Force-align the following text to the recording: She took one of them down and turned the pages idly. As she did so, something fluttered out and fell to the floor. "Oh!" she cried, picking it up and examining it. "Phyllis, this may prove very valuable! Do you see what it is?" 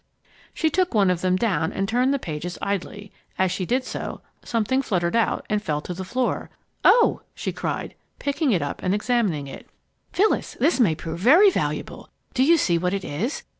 She 0.55 0.71
took 0.71 0.95
one 0.95 1.11
of 1.11 1.21
them 1.21 1.35
down 1.35 1.71
and 1.71 1.87
turned 1.87 2.11
the 2.11 2.17
pages 2.17 2.57
idly. 2.59 3.11
As 3.37 3.51
she 3.51 3.67
did 3.67 3.83
so, 3.83 4.21
something 4.43 4.81
fluttered 4.81 5.15
out 5.15 5.45
and 5.47 5.61
fell 5.61 5.79
to 5.81 5.93
the 5.93 6.03
floor. 6.03 6.49
"Oh!" 6.83 7.21
she 7.35 7.51
cried, 7.51 7.93
picking 8.17 8.51
it 8.51 8.63
up 8.63 8.81
and 8.81 8.95
examining 8.95 9.45
it. 9.45 9.69
"Phyllis, 10.11 10.57
this 10.59 10.79
may 10.79 10.95
prove 10.95 11.19
very 11.19 11.51
valuable! 11.51 12.09
Do 12.33 12.43
you 12.43 12.57
see 12.57 12.79
what 12.79 12.95
it 12.95 13.05
is?" 13.05 13.43